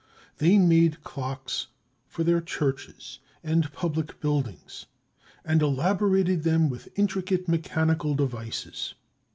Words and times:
They 0.39 0.57
made 0.57 1.03
clocks 1.03 1.67
for 2.07 2.23
their 2.23 2.41
churches 2.41 3.19
and 3.43 3.71
public 3.71 4.19
buildings, 4.19 4.87
and 5.45 5.61
elaborated 5.61 6.41
them 6.41 6.71
with 6.71 6.89
intricate 6.95 7.47
mechanical 7.47 8.15
devices. 8.15 8.95